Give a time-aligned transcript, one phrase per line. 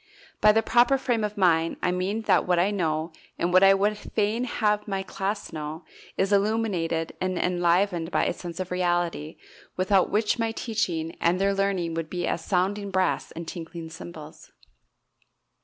[0.41, 3.75] By the proper frame of mind I mean that what I know, and what I
[3.75, 5.85] would fain have my class know,
[6.17, 9.37] is illuminated and enlivened by a sense of reality
[9.77, 14.51] without which my teaching and their learning would be as sounding brass and tinkling cymbals.